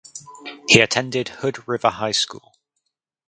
He 0.67 0.79
attended 0.79 1.27
Hood 1.27 1.67
River 1.67 1.89
High 1.91 2.13
School. 2.13 2.53